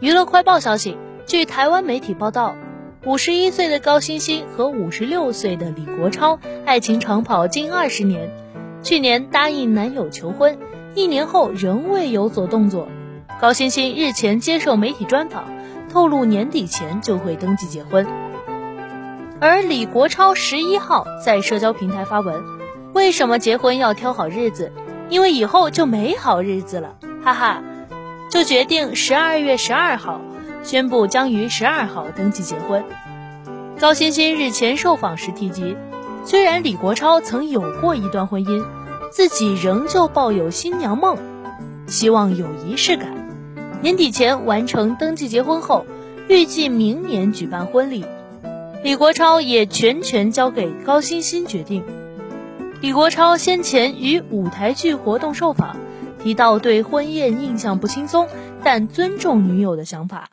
[0.00, 2.56] 娱乐快报消息，据台湾媒体报道，
[3.06, 8.28] 五十一岁的高欣欣和五十六岁的李国超爱情长跑近二十年，
[8.82, 10.58] 去年答应男友求婚，
[10.96, 12.88] 一年后仍未有所动作。
[13.40, 15.44] 高欣欣日前接受媒体专访，
[15.92, 18.04] 透露年底前就会登记结婚。
[19.40, 22.42] 而李国超十一号在社交平台发文，
[22.94, 24.72] 为什么结婚要挑好日子？
[25.08, 27.62] 因为以后就没好日子了，哈哈。
[28.30, 30.20] 就决定十二月十二号
[30.62, 32.84] 宣布将于十二号登记结婚。
[33.78, 35.76] 高欣欣日前受访时提及，
[36.24, 38.64] 虽然李国超曾有过一段婚姻，
[39.10, 41.18] 自己仍旧抱有新娘梦，
[41.86, 43.08] 希望有仪式感。
[43.82, 45.84] 年底前完成登记结婚后，
[46.28, 48.04] 预计明年举办婚礼。
[48.82, 51.84] 李国超也全权交给高欣欣决定。
[52.80, 55.76] 李国超先前于舞台剧活动受访。
[56.24, 58.26] 提到对婚宴印象不轻松，
[58.64, 60.30] 但尊重女友的想法。